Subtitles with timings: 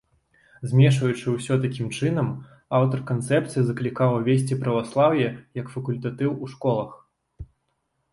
[0.69, 2.31] Змешваючы ўсё такім чынам,
[2.77, 5.27] аўтар канцэпцыі заклікаў увесці праваслаўе
[5.61, 6.97] як факультатыў у школах.